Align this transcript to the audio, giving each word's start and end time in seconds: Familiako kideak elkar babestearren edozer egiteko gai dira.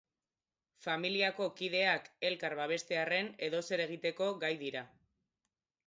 Familiako 0.85 1.49
kideak 1.59 2.09
elkar 2.31 2.57
babestearren 2.63 3.31
edozer 3.49 3.87
egiteko 3.87 4.33
gai 4.47 4.55
dira. 4.67 4.89